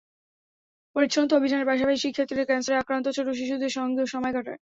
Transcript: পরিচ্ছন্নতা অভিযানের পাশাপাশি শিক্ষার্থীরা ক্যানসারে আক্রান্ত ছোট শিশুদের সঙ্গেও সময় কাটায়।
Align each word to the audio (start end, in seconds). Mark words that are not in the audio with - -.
পরিচ্ছন্নতা 0.95 1.37
অভিযানের 1.39 1.69
পাশাপাশি 1.69 1.99
শিক্ষার্থীরা 1.99 2.43
ক্যানসারে 2.45 2.79
আক্রান্ত 2.79 3.07
ছোট 3.17 3.27
শিশুদের 3.39 3.71
সঙ্গেও 3.77 4.11
সময় 4.13 4.33
কাটায়। 4.35 4.59